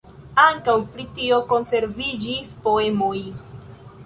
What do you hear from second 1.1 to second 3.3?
tio konserviĝis poemoj.